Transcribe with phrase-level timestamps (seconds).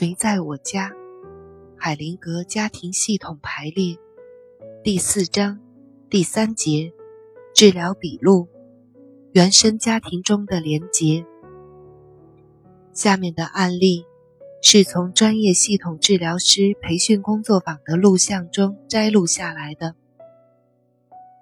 [0.00, 0.92] 谁在我家？
[1.76, 3.98] 海灵格家庭系统排列，
[4.82, 5.60] 第四章
[6.08, 6.94] 第三节，
[7.54, 8.48] 治疗笔录，
[9.32, 11.26] 原生家庭中的连结。
[12.94, 14.06] 下面的案例
[14.62, 19.96] 是从专业系统治疗师培训工作坊的录像中摘录下来的。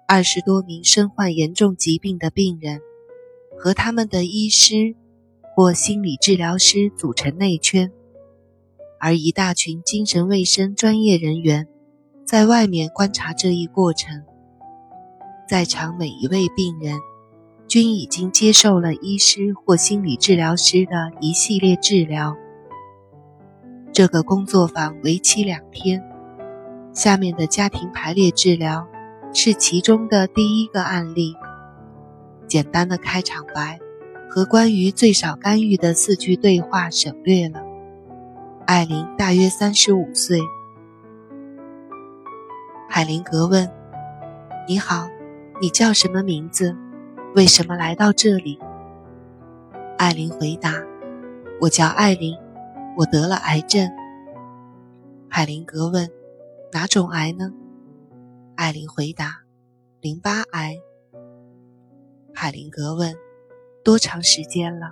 [0.05, 2.81] 二十多名身患严重疾病的病人
[3.57, 4.97] 和他们的医师
[5.55, 7.93] 或心理治疗师组成内圈。
[8.99, 11.67] 而一大群精神卫生专业人员
[12.25, 14.23] 在外面观察这一过程。
[15.47, 16.99] 在场每一位病人
[17.67, 22.35] 均已经接受了医师或心理治疗师的一系列治疗。
[23.91, 26.03] 这个工作坊为期两天。
[26.93, 28.87] 下面的家庭排列治疗
[29.33, 31.35] 是其中的第一个案例。
[32.47, 33.79] 简单的开场白
[34.29, 37.68] 和关于最少干预的四句对话省略了。
[38.69, 40.39] 艾琳大约三十五岁。
[42.87, 43.67] 海灵格问
[44.69, 45.07] ：“你好，
[45.59, 46.77] 你叫什么名字？
[47.35, 48.59] 为什么来到这里？”
[49.97, 50.71] 艾琳回答
[51.61, 52.37] ：“我叫艾琳，
[52.95, 53.89] 我得了癌症。”
[55.27, 56.07] 海灵格问
[56.71, 57.51] ：“哪种癌呢？”
[58.55, 59.39] 艾琳回答
[59.99, 60.77] ：“淋巴癌。”
[62.35, 63.15] 海灵格问
[63.83, 64.91] ：“多长时间了？”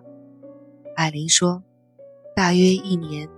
[0.98, 1.62] 艾琳说
[2.36, 3.30] ：“大约一年。”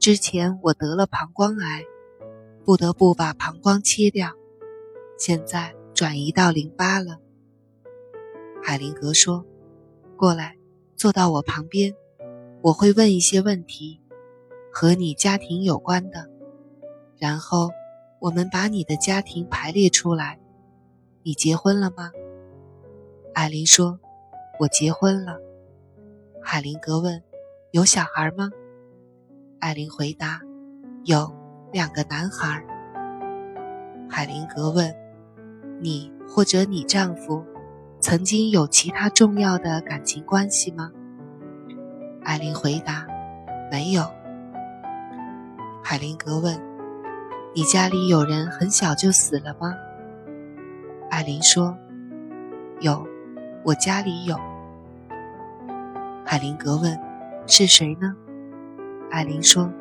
[0.00, 1.84] 之前我得了膀胱癌，
[2.64, 4.30] 不得不把膀胱切掉，
[5.18, 7.18] 现在转移到淋巴了。
[8.62, 9.44] 海灵格说
[10.16, 10.56] ：“过来，
[10.96, 11.94] 坐到我旁边，
[12.62, 14.00] 我会问一些问题，
[14.72, 16.30] 和你家庭有关的，
[17.18, 17.68] 然后
[18.20, 20.40] 我们把你的家庭排列出来。
[21.22, 22.10] 你结婚了吗？”
[23.36, 24.00] 艾琳说
[24.60, 25.38] ：“我结婚了。”
[26.40, 27.22] 海灵格问
[27.70, 28.50] ：“有小孩吗？”
[29.60, 30.40] 艾琳回答
[31.04, 31.30] ：“有
[31.70, 32.64] 两个男孩。”
[34.08, 34.90] 海灵格问
[35.80, 37.44] ：“你或者你丈夫
[38.00, 40.90] 曾经有其他重要的感情关系吗？”
[42.24, 43.06] 艾琳回答
[43.70, 44.02] ：“没有。”
[45.84, 46.58] 海灵格问
[47.54, 49.74] ：“你家里有人很小就死了吗？”
[51.10, 51.76] 艾琳说
[52.80, 53.06] ：“有，
[53.62, 54.38] 我家里有。”
[56.24, 56.98] 海灵格问
[57.46, 58.16] ：“是谁呢？”
[59.10, 59.72] 艾琳说：“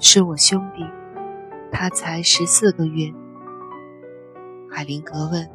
[0.00, 0.84] 是我兄弟，
[1.70, 3.12] 他才十四个月。”
[4.68, 5.48] 海灵格问：“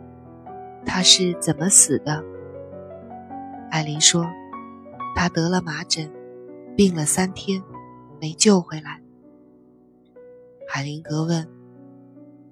[0.86, 2.24] 他是怎么死的？”
[3.70, 4.26] 艾琳说
[5.16, 6.10] ：“他得了麻疹，
[6.78, 7.62] 病了三天，
[8.22, 9.02] 没救回来。”
[10.66, 11.50] 海灵格问：“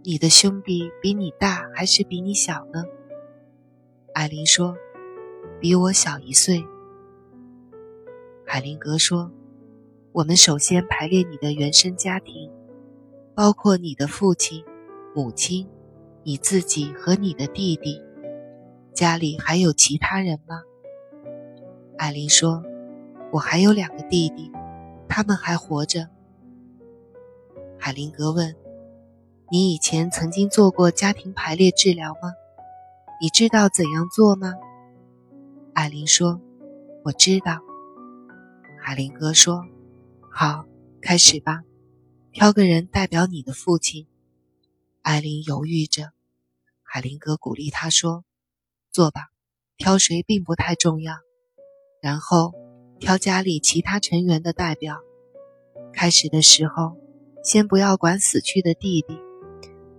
[0.03, 2.83] 你的兄弟比你大还是比你小呢？”
[4.13, 4.75] 艾琳说
[5.61, 6.65] ：“比我小一岁。”
[8.45, 9.31] 海灵格说。
[10.13, 12.51] 我们首先排列你的原生家庭，
[13.33, 14.61] 包括你的父亲、
[15.15, 15.69] 母亲、
[16.23, 18.01] 你自己和你的弟弟。
[18.93, 20.63] 家里还有其他人吗？
[21.97, 22.61] 艾琳说
[23.31, 24.51] ：“我还有两个弟弟，
[25.07, 26.09] 他们还活着。”
[27.79, 28.53] 海灵格问
[29.49, 32.33] ：“你以前曾经做过家庭排列治疗吗？
[33.21, 34.55] 你知道怎样做吗？”
[35.73, 36.41] 艾琳说
[37.05, 37.59] ：“我知道。”
[38.77, 39.65] 海灵格说。
[40.33, 40.65] 好，
[41.01, 41.61] 开始吧。
[42.31, 44.07] 挑个人代表你的父亲。
[45.01, 46.13] 艾琳犹豫着，
[46.83, 48.23] 海灵格鼓励他说
[48.91, 49.27] ：“做吧，
[49.77, 51.15] 挑谁并不太重要。
[52.01, 52.53] 然后
[52.97, 55.01] 挑家里其他成员的代表。
[55.91, 56.97] 开始的时候，
[57.43, 59.19] 先不要管死去的弟弟，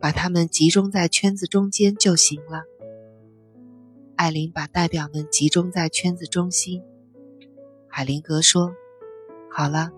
[0.00, 2.64] 把他们集中在圈子中间就行了。”
[4.16, 6.82] 艾琳把代表们集中在圈子中心。
[7.86, 8.74] 海灵格说
[9.52, 9.90] ：“好了。”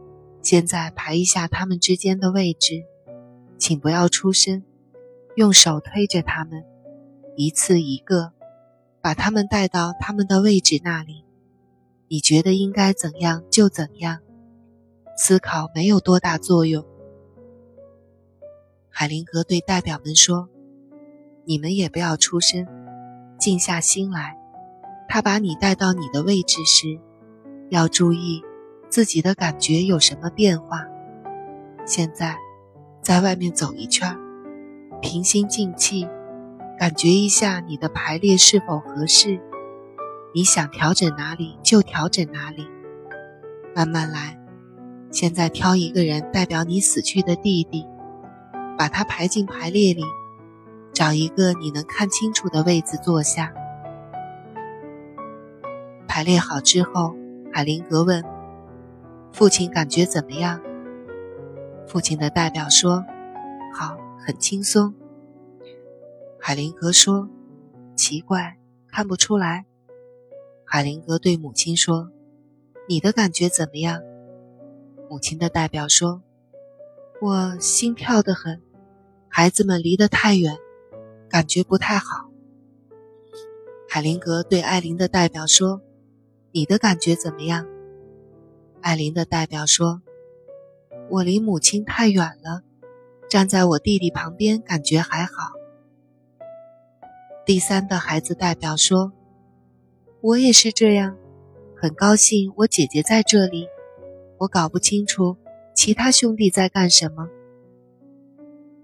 [0.45, 2.85] 现在排一下他们之间的位置，
[3.57, 4.63] 请不要出声，
[5.37, 6.63] 用手推着他们，
[7.35, 8.33] 一次一个，
[9.01, 11.25] 把他们带到他们的位置那里。
[12.09, 14.19] 你觉得应该怎样就怎样，
[15.17, 16.85] 思考没有多大作用。
[18.91, 20.51] 海灵格对代表们说
[21.47, 22.67] ：“你们也不要出声，
[23.39, 24.37] 静下心来。
[25.09, 27.01] 他把你带到你的位置时，
[27.71, 28.43] 要注意。”
[28.95, 30.87] 自己的感觉有什么变化？
[31.85, 32.37] 现在，
[33.03, 34.17] 在外面走一圈，
[35.03, 36.09] 平心静气，
[36.79, 39.41] 感觉一下你的排列是否合适。
[40.33, 42.69] 你想调整哪里就调整哪里，
[43.75, 44.39] 慢慢来。
[45.11, 47.85] 现在挑一个人代表你死去的弟弟，
[48.79, 50.05] 把他排进排列里，
[50.93, 53.53] 找一个你能看清楚的位置坐下。
[56.07, 57.17] 排列好之后，
[57.53, 58.34] 海灵格问。
[59.35, 60.63] 父亲感觉怎么样？
[61.89, 63.05] 父亲的代表说
[63.75, 64.95] ：“好，很轻松。”
[66.39, 67.29] 海林格说
[67.99, 69.67] ：“奇怪，看不出来。”
[70.65, 72.13] 海林格对母亲说
[72.89, 74.01] ：“你的感觉怎么样？”
[75.11, 76.23] 母亲的代表说
[77.21, 78.63] ：“我心跳得很，
[79.29, 80.57] 孩子们离得太远，
[81.29, 82.31] 感觉不太好。”
[83.91, 85.83] 海林格对艾琳的代表说
[86.55, 87.67] ：“你的感觉怎么样？”
[88.85, 90.03] 艾琳的代表说
[91.09, 92.61] ：“我离母亲太远了，
[93.31, 95.33] 站在我弟弟旁边感觉还好。”
[97.47, 99.15] 第三的孩子代表说
[100.21, 101.17] ：“我也是这样，
[101.75, 103.69] 很高兴我姐姐在这里。
[104.37, 105.39] 我搞不清楚
[105.75, 107.31] 其他兄弟在干什么。”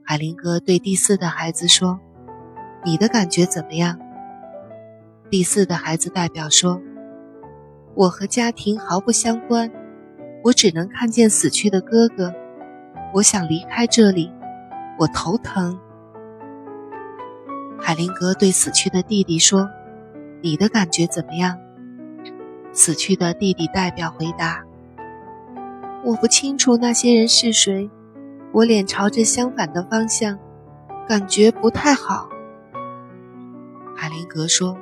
[0.02, 2.00] 海林格对第四的孩子说
[2.86, 4.00] ：“你的感觉怎么样？”
[5.28, 6.80] 第四的孩子代表说
[7.94, 9.70] ：“我和家庭毫不相关，
[10.42, 12.34] 我只能看见死去的哥哥。
[13.14, 14.32] 我想离开这里，
[14.98, 15.78] 我头疼。”
[17.80, 19.68] 海林格对死去的弟弟说
[20.42, 21.58] ：“你的感觉怎么样？”
[22.72, 24.64] 死去的弟弟代表回答
[26.04, 27.90] ：“我不清楚那些人是谁，
[28.52, 30.38] 我脸朝着相反的方向，
[31.08, 32.28] 感觉不太好。”
[33.96, 34.76] 海林格说。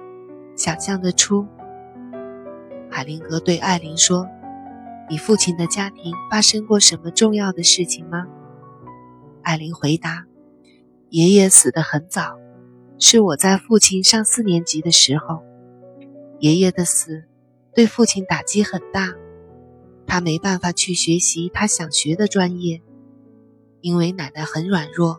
[0.57, 1.47] 想象得出，
[2.91, 4.29] 海灵格对艾琳说
[5.11, 8.27] ：“你父亲的家庭发生过什么重要的事情吗？”
[9.43, 10.27] 艾琳回答
[11.11, 12.39] ：“爷爷死得很早，
[12.99, 15.43] 是我在父亲上四年级的时候。
[16.39, 17.25] 爷爷的死
[17.75, 19.15] 对父亲打击很大，
[20.07, 22.83] 他没办法去学习他想学的专业，
[23.81, 25.19] 因为奶奶很软弱，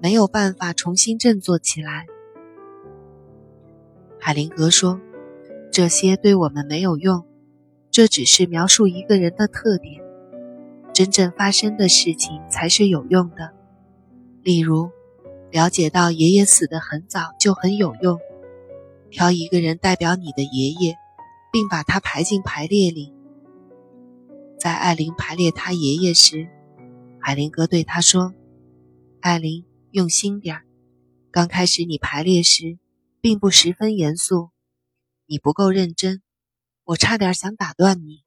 [0.00, 2.06] 没有办法重新振作起来。”
[4.18, 5.00] 海灵格说
[5.70, 7.26] ：“这些对我们没有用，
[7.92, 10.02] 这只是描述一个人的特点。
[10.94, 13.52] 真正发生的事情才是有用的。
[14.42, 14.90] 例如，
[15.50, 18.18] 了解到爷爷死得很早就很有用。
[19.10, 20.96] 挑一个人代表你的爷爷，
[21.52, 23.12] 并把他排进排列里。
[24.58, 26.48] 在艾琳排列他爷爷时，
[27.20, 28.32] 海灵格对他说
[29.20, 30.64] ：‘艾琳，用心点儿。
[31.30, 32.78] 刚开始你排列时。’”
[33.22, 34.50] 并不十分严肃，
[35.26, 36.22] 你不够认真，
[36.84, 38.22] 我差点想打断你。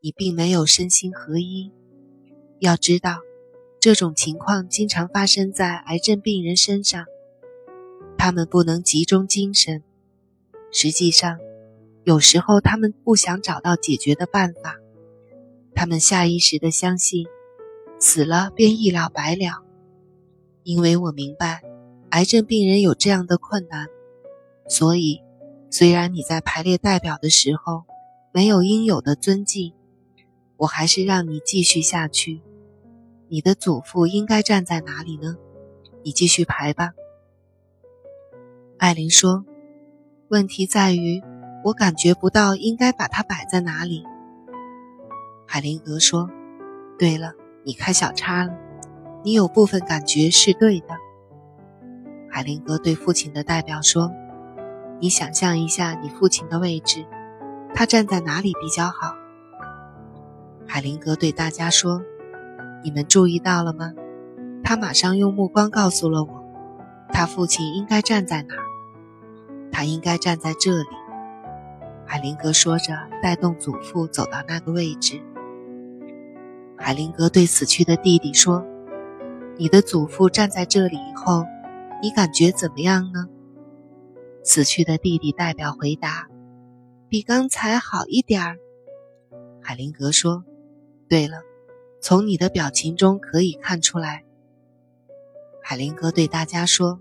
[0.00, 1.72] 你并没有身心合一。
[2.58, 3.20] 要知道，
[3.80, 7.06] 这种情况经常发生在癌症病人身上，
[8.18, 9.82] 他们不能集中精神。
[10.70, 11.38] 实际上，
[12.04, 14.76] 有时候他们不想找到解决的办法，
[15.74, 17.26] 他们下意识地相信，
[17.98, 19.64] 死了便一了百了。
[20.64, 21.62] 因为我明白，
[22.10, 23.88] 癌症病人有这样的困难。
[24.68, 25.20] 所以，
[25.74, 27.84] 虽然你在排列代表的时候
[28.30, 29.72] 没有应有的尊敬，
[30.58, 32.42] 我还是让你继续下去。
[33.28, 35.38] 你的祖父应该站在哪里呢？
[36.04, 36.90] 你继续排吧。
[38.76, 39.46] 艾琳说
[40.28, 41.22] ：“问题在于，
[41.64, 44.04] 我感觉不到应该把它摆在哪里。”
[45.48, 46.28] 海灵格说
[47.00, 47.32] ：“对了，
[47.64, 48.52] 你开小差了。
[49.24, 50.88] 你有部分感觉是对的。”
[52.28, 54.12] 海灵格对父亲的代表说。
[55.02, 57.04] 你想象一下你父亲的位置，
[57.74, 59.16] 他站在哪里比较好？
[60.64, 62.00] 海灵格对大家说
[62.84, 63.92] ：“你们注意到了吗？”
[64.62, 66.44] 他马上用目光告诉了我，
[67.08, 68.54] 他父亲应该站在哪？
[69.72, 70.88] 他应该站在这里。
[72.06, 75.20] 海灵格说着，带动祖父走到那个位置。
[76.78, 78.64] 海灵格对死去的弟弟说
[79.58, 81.44] ：“你的祖父站在这里以后，
[82.00, 83.26] 你感觉怎么样呢？”
[84.44, 86.28] 死去的弟弟代表回答
[87.08, 88.58] ：“比刚才好一点儿。”
[89.62, 90.44] 海灵格说
[91.08, 91.42] ：“对了，
[92.00, 94.24] 从你的表情中可以看出来。”
[95.62, 97.00] 海灵格对大家说：“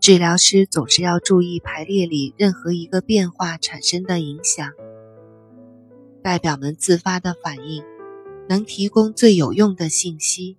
[0.00, 4.72] 治疗师总是要注意排列里任何一个变化产生的影响。
[6.22, 7.84] 代表们自发的反应
[8.48, 10.58] 能提供最有用的信息。”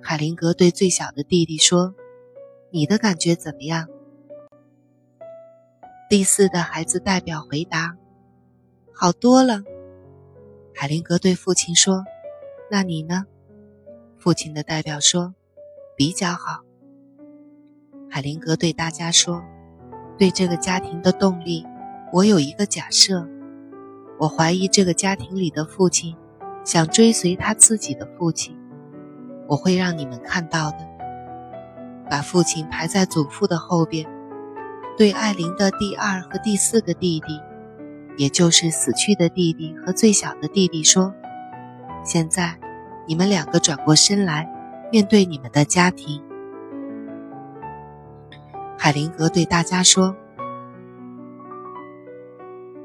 [0.00, 1.96] 海灵格对最小的弟弟说
[2.70, 3.88] ：“你的感觉怎么样？”
[6.12, 7.96] 第四的孩子代表回答
[8.92, 9.62] ：“好多了。”
[10.76, 12.04] 海灵格对父亲说
[12.70, 13.24] ：“那你呢？”
[14.20, 15.34] 父亲的代表说
[15.96, 16.64] ：“比较好。”
[18.12, 19.42] 海灵格对大家说
[20.18, 21.64] ：“对这个家庭的动力，
[22.12, 23.26] 我有一个假设。
[24.18, 26.14] 我怀疑这个家庭里的父亲
[26.62, 28.54] 想追随他自己的父亲。
[29.46, 30.86] 我会让你们看到的。
[32.10, 34.06] 把父亲排在祖父的后边。”
[35.02, 37.40] 对艾琳的第二和第四个弟弟，
[38.16, 41.12] 也就是死去的弟弟和最小的弟弟说
[42.06, 42.56] ：“现在，
[43.08, 44.48] 你们两个转过身来，
[44.92, 46.22] 面对你们的家庭。
[48.78, 50.14] 海灵格对大家说：“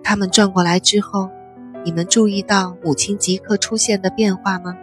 [0.01, 1.29] 他们转过来之后，
[1.85, 4.75] 你们注意到母亲即刻出现的变化吗？”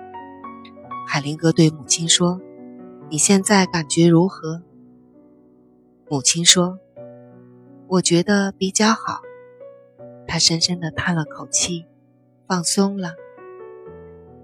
[1.04, 2.40] 海灵格对母亲说
[3.10, 4.62] ：“你现在感觉如何？”
[6.08, 6.78] 母亲说
[7.88, 9.20] ：“我觉得比较好。”
[10.26, 11.86] 他深深的叹了口气，
[12.48, 13.14] 放松了。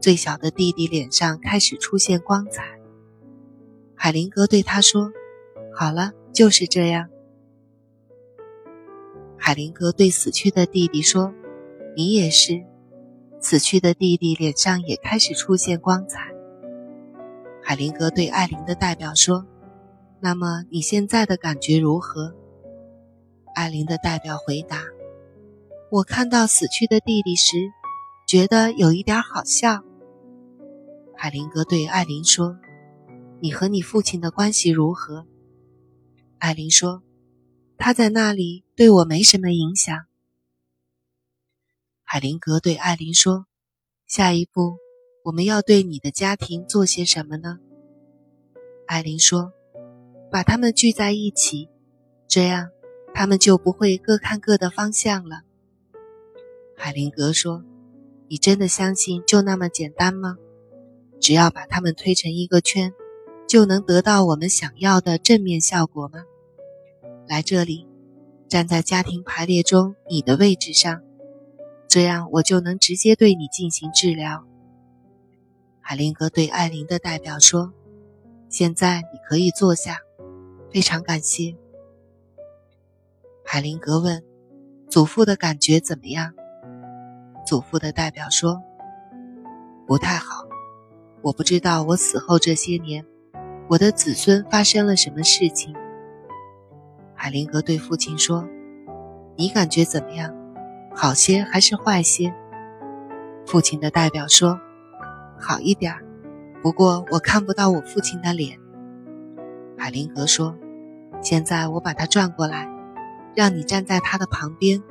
[0.00, 2.78] 最小的弟弟脸上开始出现光彩。
[3.94, 5.12] 海灵格对他说
[5.74, 7.08] ：“好了，就是这样。”
[9.36, 11.34] 海灵格对死去的弟弟说
[11.96, 12.64] ：“你也是。”
[13.40, 16.30] 死去的弟弟脸上也开始出现光彩。
[17.62, 19.46] 海灵格对艾琳的代表说
[20.20, 22.34] ：“那么你现在的感觉如何？”
[23.60, 24.86] 艾琳的代表回答
[25.92, 27.58] ：“我看到死去的弟弟时，
[28.26, 29.84] 觉得有一点好笑。”
[31.14, 32.58] 海灵格对艾琳说
[33.38, 35.26] ：“你和你父亲的关系如何？”
[36.40, 37.02] 艾琳说
[37.76, 39.94] ：“他在那里对我没什么影响。”
[42.02, 43.44] 海灵格对艾琳说
[44.08, 44.78] ：“下一步
[45.26, 47.58] 我们要对你的家庭做些什么呢？”
[48.88, 49.52] 艾琳说
[50.32, 51.68] ：“把他们聚在一起，
[52.26, 52.70] 这样
[53.20, 55.42] 他们就不会各看各的方向了。”
[56.74, 57.62] 海灵格说
[58.28, 60.38] ：“你真的相信就那么简单吗？”
[61.20, 62.94] 只要把他们推成一个圈，
[63.46, 66.24] 就能得到我们想要的正面效果吗？
[67.28, 67.86] 来这里，
[68.48, 71.02] 站在家庭排列中你的位置上，
[71.88, 74.46] 这样我就能直接对你进行治疗。
[75.82, 77.74] 海灵格对艾琳的代表说
[78.48, 79.98] ：“现在你可以坐下，
[80.72, 81.54] 非常感谢。”
[83.52, 84.22] 海灵格问
[84.88, 86.34] ：“祖父的感觉怎么样？”
[87.44, 88.62] 祖父的代表说
[89.88, 90.44] ：“不太好。”
[91.20, 93.04] 我不知道我死后这些年，
[93.68, 95.74] 我的子孙发生了什么事情。
[97.12, 98.46] 海灵格对父亲说
[99.34, 100.32] ：“你感觉怎么样？
[100.94, 102.32] 好些还是坏些？”
[103.44, 104.60] 父亲的代表说
[105.36, 105.92] ：“好一点
[106.62, 108.60] 不过我看不到我父亲的脸。”
[109.76, 110.56] 海灵格说
[111.20, 112.70] ：“现在我把他转过来，
[113.40, 114.82] 让你站在他的旁边。”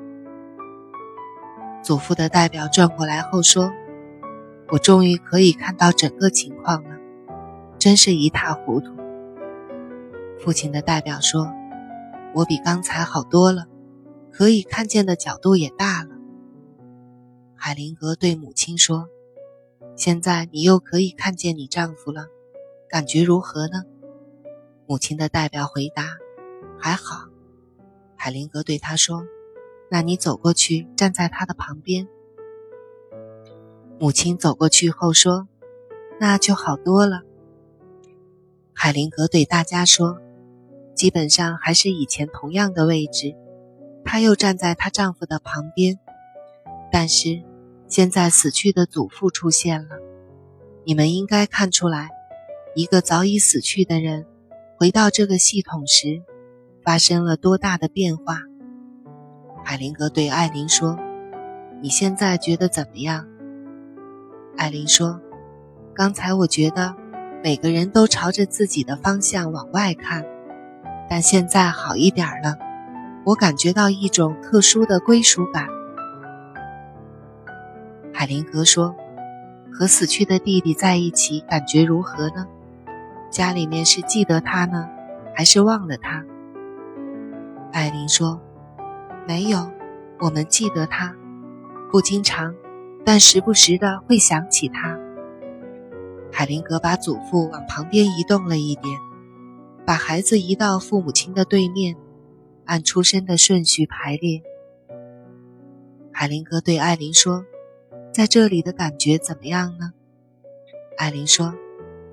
[1.84, 3.72] 祖父的代表转过来后说。
[4.72, 6.96] 我终于可以看到整个情况了，
[7.80, 8.94] 真是一塌糊涂。
[10.38, 11.52] 父亲的代表说
[12.36, 13.66] ：“我比刚才好多了，
[14.32, 16.10] 可以看见的角度也大了。”
[17.58, 19.10] 海灵格对母亲说
[19.98, 22.28] ：“现在你又可以看见你丈夫了，
[22.88, 23.82] 感觉如何呢？”
[24.86, 26.04] 母亲的代表回答
[26.78, 27.29] ：“还好。”
[28.22, 29.24] 海灵格对他说
[29.90, 32.06] ：“那你走过去，站在他的旁边。”
[33.98, 35.48] 母亲走过去后说
[36.20, 37.22] ：“那就好多了。”
[38.76, 40.18] 海灵格对大家说
[40.94, 43.36] ：“基本上还是以前同样的位置。”
[44.04, 45.98] 她又站在她丈夫的旁边，
[46.92, 47.42] 但是
[47.88, 49.96] 现在死去的祖父出现了。
[50.84, 52.10] 你们应该看出来，
[52.76, 54.26] 一个早已死去的人
[54.78, 56.22] 回到这个系统时，
[56.84, 58.42] 发生了多大的变化。
[59.64, 60.98] 海灵格对艾琳说
[61.82, 63.28] ：“你现在觉得怎么样？”
[64.58, 65.22] 艾琳说
[65.94, 66.96] ：“刚才我觉得
[67.44, 70.26] 每个人都朝着自己的方向往外看，
[71.10, 72.58] 但现在好一点了。
[73.26, 75.68] 我感觉到一种特殊的归属感。”
[78.12, 78.96] 海灵格说
[79.72, 82.48] ：“和死去的弟弟在一起，感觉如何呢？
[83.30, 84.90] 家里面是记得他呢，
[85.36, 86.26] 还是忘了他？”
[87.72, 88.42] 艾琳说
[89.28, 89.72] ：“没有，
[90.20, 91.16] 我们记得他，
[91.92, 92.56] 不经常。”
[93.06, 95.00] 但时不时的会想起他。
[96.32, 99.00] 海灵格把祖父往旁边移动了一点，
[99.86, 101.96] 把孩子移到父母亲的对面，
[102.66, 104.44] 按出生的顺序排列。
[106.12, 107.46] 海灵格对艾琳说
[108.14, 109.94] ：“在这里的感觉怎么样呢？”
[110.98, 111.56] 艾琳说：“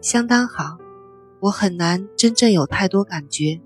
[0.00, 0.78] 相当好，
[1.40, 3.60] 我很难真正有太多感觉，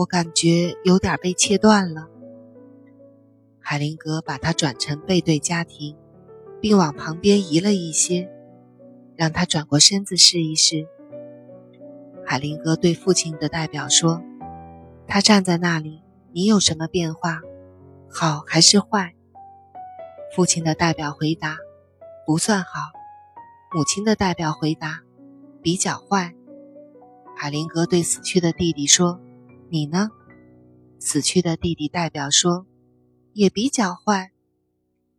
[0.00, 2.08] 我感觉有点被切断了。”
[3.60, 5.96] 海灵格把它转成背对家庭。
[6.60, 8.30] 并往旁边移了一些，
[9.16, 10.86] 让他转过身子试一试。
[12.22, 14.22] 海灵格对父亲的代表说
[15.08, 16.02] ：“他站在那里，
[16.32, 17.40] 你有什么变化？
[18.10, 19.14] 好还是坏？”
[20.36, 21.56] 父亲的代表回答
[22.26, 22.68] ：“不算好。”
[23.74, 25.00] 母亲的代表回答
[25.62, 26.34] ：“比较坏。”
[27.34, 29.18] 海灵格对死去的弟弟说
[29.70, 30.10] ：“你呢？”
[31.00, 32.66] 死去的弟弟代表说
[33.32, 34.32] ：“也比较坏。”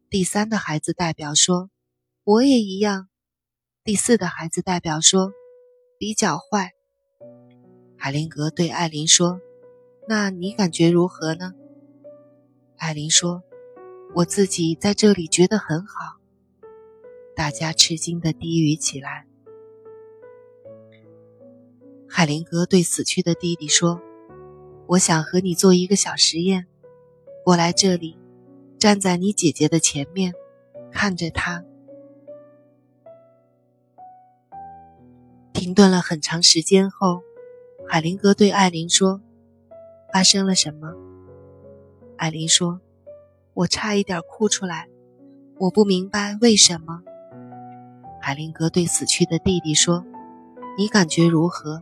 [0.10, 1.70] 第三的孩子代表说
[2.24, 3.08] ：“我也一样。”
[3.84, 5.34] 第四的孩子代表说
[5.98, 6.74] ：“比较坏。”
[7.98, 9.40] 海灵格对艾琳说
[10.08, 11.54] ：“那你感觉如何呢？”
[12.78, 13.42] 艾琳说
[14.14, 16.18] ：“我自己在这里觉得很好。”
[17.36, 19.26] 大家吃惊的低语起来。
[22.08, 24.02] 海灵格对死去的弟弟说
[24.92, 26.68] ：“我想和你做一个小实验，
[27.46, 28.18] 我来这里，
[28.78, 30.34] 站在你姐姐的前面，
[30.92, 31.64] 看着她。”
[35.56, 37.22] 停顿了很长时间后，
[37.88, 39.22] 海灵格对艾琳说
[40.12, 40.94] ：“发生了什么？”
[42.20, 42.82] 艾琳说
[43.56, 44.90] ：“我差一点哭出来，
[45.58, 47.02] 我不明白为什么。”
[48.20, 50.06] 海灵格对死去的弟弟说
[50.78, 51.82] ：“你感觉如何？”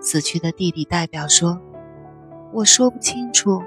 [0.00, 1.60] 死去的弟弟代表说
[2.52, 3.62] ：“我说不清楚，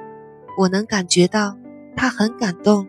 [0.57, 1.57] 我能感觉到
[1.95, 2.87] 他很感动。”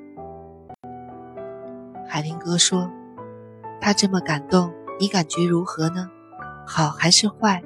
[2.09, 2.91] 海灵格说
[3.81, 6.09] ：“他这么感动。”你感觉如何呢？
[6.65, 7.61] 好还是坏？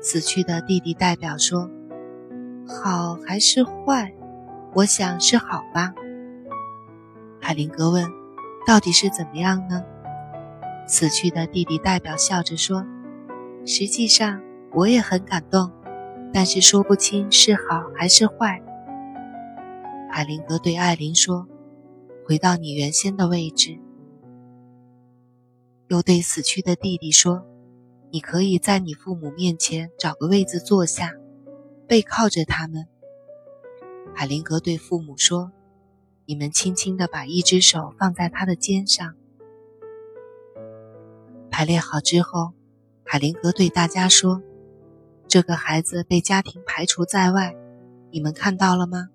[0.00, 1.68] 死去的弟弟代表说
[2.66, 4.14] ：“好还是坏？
[4.72, 5.92] 我想是好吧。”
[7.38, 8.08] 海灵格问
[8.66, 9.84] ：“到底是怎么样呢？”
[10.88, 12.86] 死去的弟弟代表笑着说
[13.66, 14.40] ：“实际上
[14.72, 15.70] 我也很感动，
[16.32, 18.62] 但是说不清是好还是坏。”
[20.10, 21.46] 海灵格对艾琳说
[22.26, 23.78] ：“回到你原先的位置。”
[25.88, 27.44] 又对死去的弟弟说
[28.10, 31.12] ：“你可以在你父母面前找个位子坐下，
[31.86, 32.88] 背靠着他们。”
[34.14, 35.52] 海灵格对父母说
[36.24, 39.14] ：“你们轻轻地把一只手放在他的肩上。”
[41.50, 42.52] 排列好之后，
[43.04, 44.42] 海灵格对大家说
[45.28, 47.54] ：“这个孩子被家庭排除在外，
[48.10, 49.08] 你们看到了吗？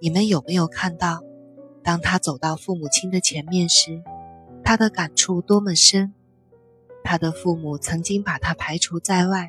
[0.00, 1.22] 你们有没有看到，
[1.82, 4.02] 当他走到父母亲的前面时？”
[4.64, 6.14] 他的感触多么深，
[7.02, 9.48] 他的父母曾经把他排除在外，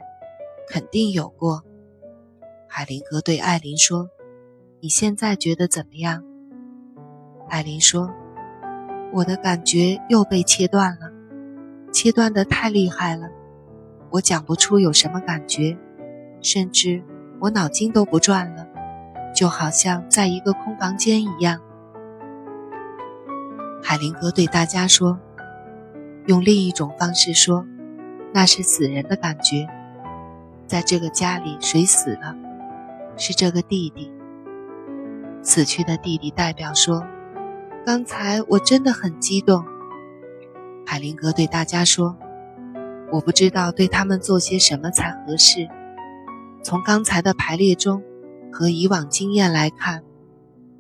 [0.68, 1.64] 肯定有过。
[2.68, 4.10] 海灵格对艾琳说
[4.82, 6.24] ：“你现在觉得怎么样？”
[7.48, 8.10] 艾琳说
[9.14, 11.12] ：“我的感觉又被切断了，
[11.94, 13.30] 切断的太厉害了，
[14.14, 15.76] 我讲不出有什么感觉，
[16.40, 17.04] 甚至
[17.40, 18.68] 我脑筋都不转了，
[19.36, 21.60] 就好像在一个空房间一样。”
[23.82, 25.20] 海灵格对大家说
[26.28, 27.66] ：“用另一种方式说，
[28.32, 29.68] 那是死人的感觉。
[30.68, 32.36] 在这个家里，谁死了？
[33.18, 34.14] 是这个弟弟。
[35.42, 37.04] 死去的弟弟代表说
[37.84, 39.66] ：‘刚才我真的很激动。’
[40.86, 42.16] 海灵格对大家说
[43.14, 45.70] ：‘我不知道对他们做些什么才合适。
[46.64, 48.04] 从刚才的排列中
[48.52, 50.04] 和以往经验来看，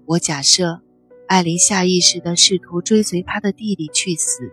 [0.05, 0.81] 我假设。’”
[1.25, 4.51] 艾琳下意识地试图追随他的弟弟去死，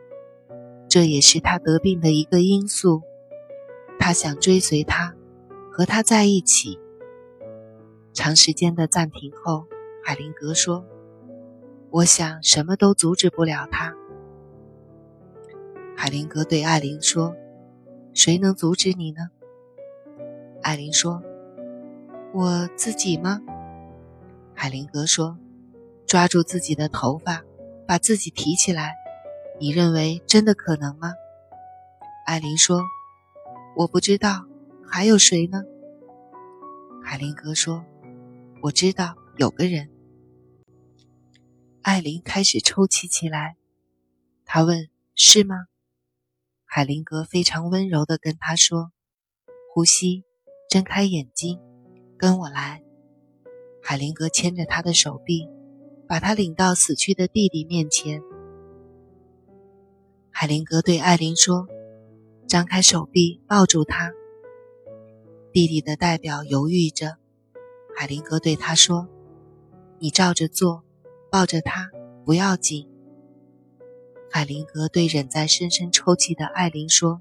[0.88, 3.02] 这也是他得病的一个因素。
[3.98, 5.14] 他想追随他，
[5.72, 6.78] 和他在一起。
[8.14, 9.66] 长时间的暂停后，
[10.02, 10.86] 海灵格说
[11.90, 13.94] ：“我想什么都阻止不了他。”
[15.96, 17.34] 海灵格对艾琳说
[18.14, 19.30] ：“谁能阻止你呢？”
[20.62, 21.22] 艾琳说
[22.34, 23.40] ：“我自己吗？”
[24.54, 25.38] 海灵格说。
[26.06, 27.44] 抓住自己的头发，
[27.86, 28.96] 把自己提起来。
[29.60, 31.12] 你认为真的可能吗？
[32.26, 32.82] 艾琳说
[33.78, 34.44] ：“我不知道，
[34.84, 35.62] 还有谁呢？”
[37.00, 37.84] 海林格说
[38.60, 39.88] ：“我知道有个人。”
[41.82, 43.54] 艾琳开始抽泣起来。
[44.44, 45.54] 他问：“是吗？”
[46.72, 48.92] 海林格非常温柔地跟他说
[49.74, 50.22] ：“呼吸，
[50.68, 51.58] 睁开眼睛，
[52.16, 52.84] 跟我来。”
[53.82, 55.48] 海林格牵着他的手臂。
[56.10, 58.20] 把他领到死去的弟弟面前。
[60.32, 61.68] 海灵格对艾琳说
[62.48, 64.12] ：“张开手臂，抱住他。”
[65.54, 67.16] 弟弟的代表犹豫着。
[67.96, 69.08] 海灵格对他说
[70.02, 70.82] ：“你照着做，
[71.30, 71.90] 抱着他，
[72.24, 72.88] 不要紧。”
[74.32, 77.20] 海灵格对仍在深深抽泣的艾琳说：“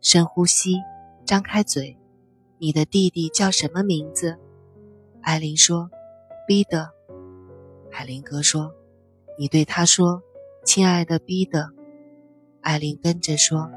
[0.00, 0.76] 深呼吸，
[1.26, 1.98] 张开嘴。
[2.58, 4.38] 你的弟弟叫什么名字？”
[5.22, 5.90] 艾琳说
[6.46, 6.90] ：“彼得。”
[7.90, 8.72] 海林格说
[9.36, 10.22] ：“你对他说，
[10.64, 11.70] 亲爱的彼得。”
[12.62, 13.68] 艾琳跟着说：“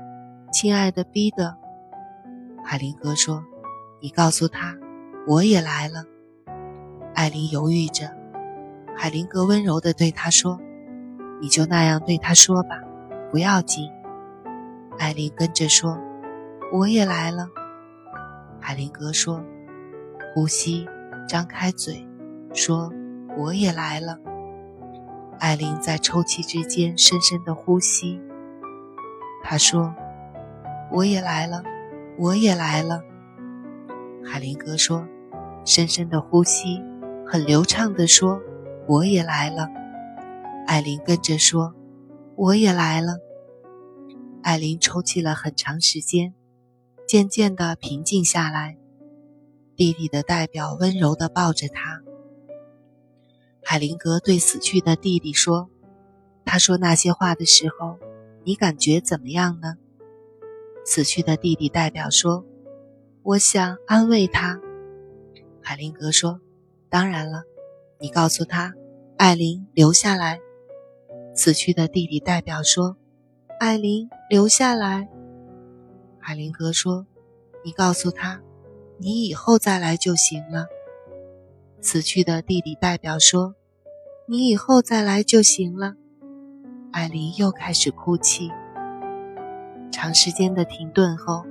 [0.53, 1.57] 亲爱的彼得。”
[2.63, 3.43] 海林格说
[3.99, 4.77] ：“你告诉他，
[5.27, 6.05] 我也来了。”
[7.15, 8.15] 艾琳犹豫着。
[8.95, 10.59] 海林格温柔地对他说
[11.43, 12.79] ：“你就那样对他说吧，
[13.29, 13.91] 不要紧。”
[14.97, 15.99] 艾琳跟着说
[16.73, 17.49] ：“我也来了。”
[18.59, 19.43] 海林格说
[20.33, 20.87] ：“呼吸，
[21.27, 22.07] 张开嘴，
[22.53, 22.91] 说。”
[23.35, 24.19] 我也来了。
[25.39, 28.21] 艾琳在抽泣之间深深的呼吸，
[29.43, 29.95] 他说
[30.93, 31.63] ：“我也来了，
[32.19, 33.01] 我也来了。”
[34.23, 35.07] 海灵格说
[35.65, 36.83] ：“深深的呼吸，
[37.25, 38.39] 很流畅的说，
[38.87, 39.67] 我也来了。”
[40.65, 41.75] 艾琳跟着说
[42.35, 43.17] ：“我也来了。”
[44.41, 46.33] 艾琳抽泣了很长时间，
[47.07, 48.77] 渐渐地平静下来。
[49.75, 52.01] 弟弟的代表温柔地抱着他。
[53.63, 55.69] 海灵格对死去的弟弟说
[56.45, 57.97] ：“他说那些话的时候，
[58.43, 59.75] 你感觉怎么样呢？”
[60.85, 62.45] 死去的弟弟代表说
[63.23, 64.59] ：“我想安慰他。”
[65.61, 66.41] 海灵格说
[66.89, 67.43] ：“当然了，
[67.99, 68.73] 你告诉他，
[69.17, 70.39] 艾琳留下来。”
[71.35, 72.97] 死去的弟弟代表说
[73.59, 75.09] ：“艾琳留下来。”
[76.19, 77.05] 海灵格说
[77.65, 78.41] ：“你告诉他。”
[78.99, 80.67] 你以后再来就行了。
[81.81, 83.55] 死去的弟弟代表说
[84.27, 85.95] ：“你以后再来就行了。”
[86.93, 88.49] 艾琳又开始哭泣。
[89.91, 91.43] 长时间的停顿后，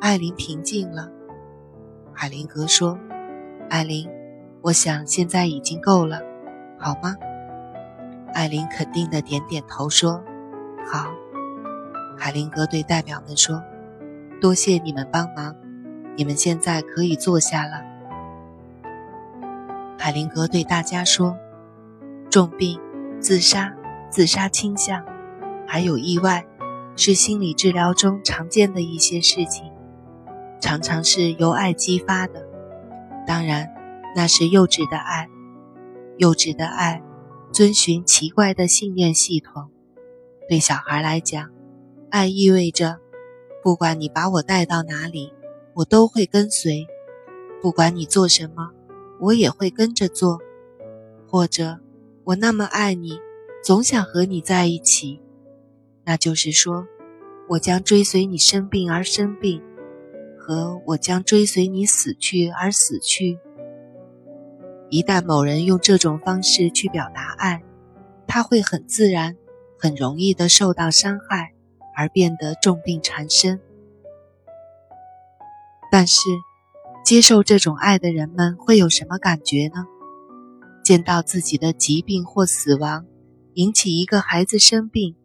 [0.00, 1.10] 艾琳平静了。
[2.14, 2.98] 海灵格说
[3.68, 4.08] ：“艾琳，
[4.62, 6.22] 我想现在已经够了，
[6.78, 7.14] 好吗？”
[8.36, 10.22] 艾琳肯定的点点头说
[10.84, 11.06] ：“好。”
[12.18, 13.62] 海灵格对代表们说
[14.42, 15.56] ：“多谢你们帮忙。”
[16.18, 17.82] 你们现在可以坐下了。
[19.98, 21.38] 海灵格对大家说
[22.30, 22.78] ：“重病、
[23.20, 23.74] 自杀、
[24.10, 25.02] 自杀倾向，
[25.66, 26.44] 还有意外，
[26.94, 29.72] 是心理治疗中常见的一些事情，
[30.60, 32.46] 常常是由爱激发的。
[33.26, 33.70] 当然，
[34.14, 35.26] 那是幼稚的爱。
[36.18, 37.02] 幼稚的爱，
[37.56, 39.70] 遵循奇怪的信念系统。
[40.46, 41.50] 对小孩来讲，
[42.10, 42.98] 爱意味着，
[43.62, 45.32] 不管你把我带到哪里。”
[45.72, 46.86] 我都会跟随，
[47.62, 48.72] 不管你做什么，
[49.20, 50.38] 我也会跟着做。
[51.26, 51.80] 或者，
[52.24, 53.18] 我那么爱你，
[53.64, 55.22] 总想和你在一起。
[56.04, 56.86] 那就是说，
[57.48, 59.62] 我将追随你生病而生病，
[60.38, 63.38] 和我将追随你死去而死去。
[64.88, 67.62] 一旦某人用这种方式去表达爱，
[68.26, 69.36] 他会很自然、
[69.78, 71.54] 很容易的受到伤害，
[71.96, 73.60] 而变得重病缠身。
[75.90, 76.20] 但是，
[77.04, 79.86] 接受这种爱的人们会有什么感觉呢？
[80.84, 83.06] 见到自己的疾病或死亡，
[83.54, 85.16] 引起一个孩子生病，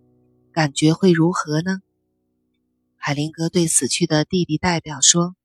[0.51, 1.81] 感觉会如何呢？
[2.97, 5.35] 海灵格对死去的弟弟代表说：“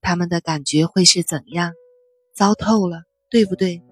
[0.00, 1.74] 他们的感觉会是怎样？
[2.32, 3.82] 糟透了，对不对？”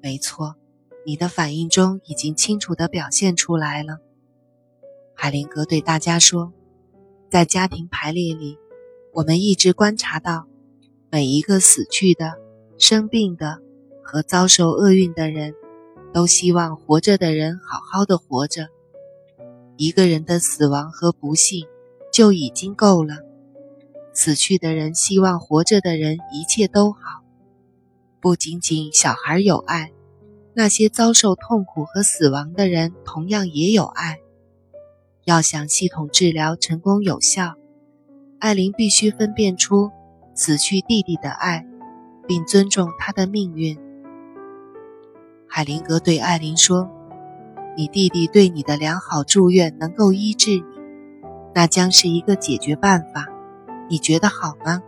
[0.00, 0.56] 没错，
[1.04, 3.98] 你的反应中已经清楚地表现出来了。
[5.14, 6.52] 海灵格对大家说
[7.28, 8.58] ：“在家庭排列里。”
[9.14, 10.46] 我们一直观察到，
[11.10, 12.34] 每一个死去的、
[12.78, 13.58] 生病的
[14.04, 15.54] 和遭受厄运的人，
[16.12, 18.68] 都希望活着的人好好的活着。
[19.76, 21.66] 一个人的死亡和不幸
[22.12, 23.16] 就已经够了。
[24.12, 27.24] 死去的人希望活着的人一切都好。
[28.20, 29.92] 不仅仅小孩有爱，
[30.54, 34.18] 那些遭受痛苦和死亡的人同样也有爱。
[35.24, 37.54] 要想系统治疗成功有效。
[38.40, 39.90] 艾琳必须分辨出
[40.34, 41.66] 死去弟弟的爱，
[42.26, 43.78] 并尊重他的命运。
[45.48, 46.88] 海灵格对艾琳说
[47.76, 50.62] ：“你弟弟对你的良好祝愿能够医治你，
[51.54, 53.26] 那将是一个解决办法。
[53.90, 54.82] 你觉得好吗？”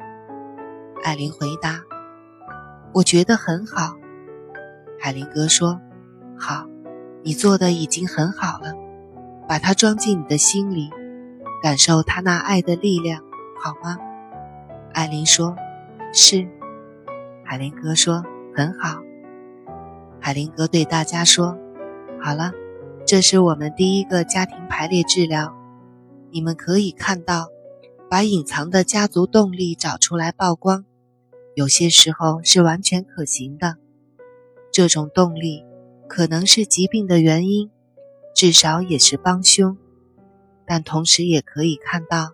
[1.03, 1.83] 艾琳回答
[2.93, 3.97] ：“我觉得很好。”
[5.01, 5.81] 海灵格说
[6.39, 6.67] ：“好，
[7.23, 8.75] 你做的已经很好了。
[9.49, 10.91] 把它装进你的心里，
[11.63, 13.23] 感受它那爱的力量。”
[13.63, 13.99] 好吗？
[14.93, 15.57] 艾琳说
[16.15, 16.49] ：“是。”
[17.45, 18.23] 海灵格说
[18.55, 19.01] ：“很好。”
[20.21, 21.59] 海灵格对大家说
[22.23, 22.53] ：“好了，
[23.07, 25.55] 这是我们第一个家庭排列治疗。
[26.31, 27.49] 你们可以看到，
[28.09, 30.85] 把隐藏的家族动力找出来曝光，
[31.55, 33.77] 有些时候是完全可行的。
[34.73, 35.65] 这种动力
[36.09, 37.71] 可能是疾病的原因，
[38.35, 39.77] 至少也是帮凶，
[40.67, 42.33] 但同时也可以看到。”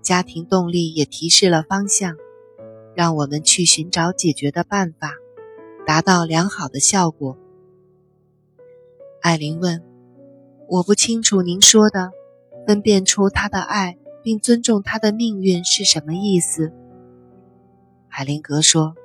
[0.00, 2.16] 家庭动力也提示了方向，
[2.94, 5.12] 让我们去寻找解决的办法，
[5.84, 7.36] 达到良好的效果。
[9.20, 9.82] 艾琳问
[10.66, 12.10] ：“我不清楚您说的
[12.66, 16.72] 分辨出他的爱并尊重他的命运是什么意思？”
[18.18, 18.96] 海灵格说：“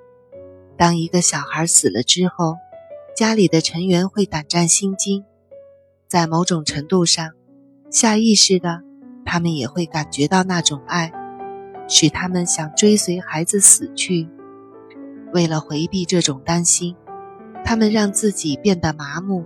[0.75, 2.55] 当一个小孩死了之后，
[3.15, 5.23] 家里的成员会胆战心惊，
[6.07, 7.29] 在某种程度上，
[7.91, 8.81] 下意识的。”
[9.23, 11.11] 他们也会感觉到那种爱，
[11.87, 14.27] 使他们想追随孩子死去。
[15.31, 16.95] 为了回避这种担心，
[17.63, 19.45] 他们让自己变得麻木，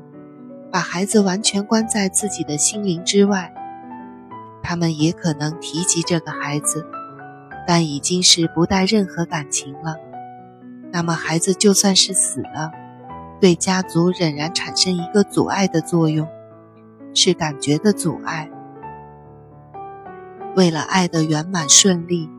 [0.72, 3.54] 把孩子完全关在自己的心灵之外。
[4.64, 6.86] 他们也可能提及这个孩子，
[7.68, 9.98] 但已经是不带任何感情了。
[10.92, 12.72] 那么，孩子就算是死了，
[13.42, 16.28] 对家族仍然产生一个阻碍的作用，
[17.14, 18.50] 是感觉的阻碍。
[20.56, 22.30] 为了爱的圆满顺利，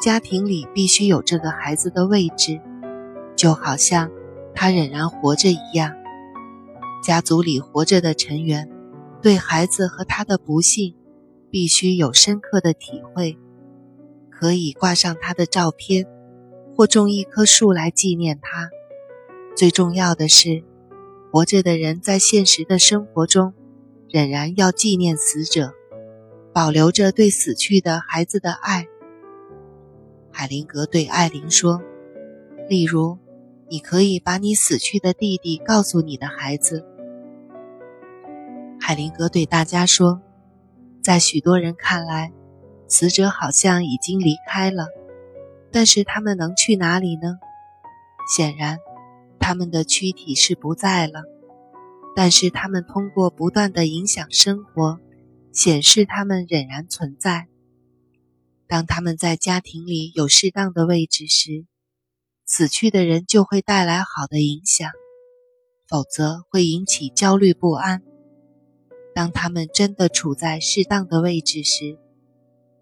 [0.00, 2.60] 家庭里必须有这个孩子的位置，
[3.36, 4.08] 就好像
[4.54, 5.92] 他仍然活着一样。
[7.02, 8.70] 家族里活着的成员，
[9.20, 10.94] 对孩子和他的不幸。
[11.52, 13.36] 必须有深刻的体会，
[14.40, 16.06] 可以挂上他的照片，
[16.74, 18.70] 或种一棵树来纪念他。
[19.54, 20.64] 最重要的是，
[21.30, 23.52] 活着的人在现实的生活中，
[24.08, 25.74] 仍然要纪念死者，
[26.54, 28.86] 保留着对死去的孩子的爱。
[30.32, 31.82] 海灵格对艾琳说
[32.66, 33.18] ：“例如，
[33.68, 36.86] 你可以把你死去的弟弟告诉你的孩子。”
[38.80, 40.22] 海灵格对大家说。
[41.02, 42.30] 在许多人看来，
[42.90, 44.88] 死者好像已经离开了，
[45.70, 47.38] 但是他们能去哪里呢？
[48.36, 48.78] 显然，
[49.38, 51.22] 他们的躯体是不在了，
[52.16, 54.98] 但是他们通过不断的影响生活，
[55.52, 57.46] 显示他们仍然存在。
[58.66, 61.66] 当他们在家庭里有适当的位置时，
[62.44, 64.90] 死去的人就会带来好的影响，
[65.88, 68.02] 否则会引起焦虑不安。
[69.14, 71.98] 当他们真的处在适当的位置时，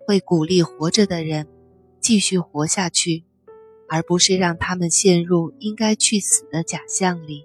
[0.09, 1.47] 会鼓励活着的人
[2.01, 3.25] 继续活下去，
[3.91, 7.45] 而不是让他们陷入应该去死的假象里。